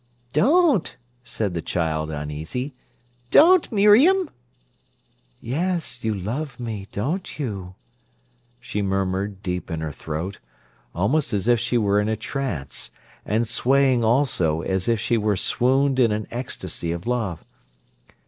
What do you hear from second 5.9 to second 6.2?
you